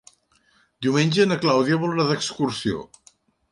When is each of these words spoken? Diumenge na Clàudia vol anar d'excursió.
Diumenge 0.85 1.27
na 1.27 1.37
Clàudia 1.45 1.79
vol 1.85 1.95
anar 1.99 2.09
d'excursió. 2.13 2.83